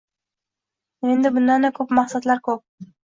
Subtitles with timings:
[1.07, 2.65] Menda bundanda boshqa maqsadlar juda ko’p.